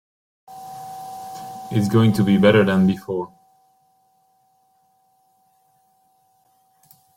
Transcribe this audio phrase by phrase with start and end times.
[1.71, 3.31] It is going to be better than before.